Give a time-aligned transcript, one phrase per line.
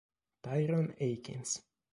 [0.41, 1.61] Tyron Akins